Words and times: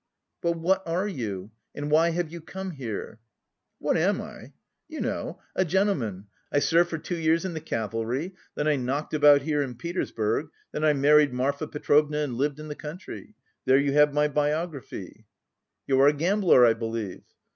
"But 0.41 0.53
what 0.57 0.81
are 0.87 1.07
you, 1.07 1.51
and 1.75 1.91
why 1.91 2.09
have 2.09 2.31
you 2.31 2.41
come 2.41 2.71
here?" 2.71 3.19
"What 3.77 3.97
am 3.97 4.19
I? 4.19 4.53
You 4.87 4.99
know, 4.99 5.39
a 5.55 5.63
gentleman, 5.63 6.25
I 6.51 6.57
served 6.57 6.89
for 6.89 6.97
two 6.97 7.17
years 7.19 7.45
in 7.45 7.53
the 7.53 7.61
cavalry, 7.61 8.33
then 8.55 8.67
I 8.67 8.77
knocked 8.77 9.13
about 9.13 9.43
here 9.43 9.61
in 9.61 9.75
Petersburg, 9.75 10.49
then 10.71 10.83
I 10.83 10.93
married 10.93 11.33
Marfa 11.35 11.67
Petrovna 11.67 12.17
and 12.17 12.33
lived 12.35 12.59
in 12.59 12.67
the 12.67 12.73
country. 12.73 13.35
There 13.65 13.77
you 13.77 13.91
have 13.91 14.11
my 14.11 14.27
biography!" 14.27 15.27
"You 15.85 16.01
are 16.01 16.07
a 16.07 16.13
gambler, 16.13 16.65
I 16.65 16.73
believe?" 16.73 17.21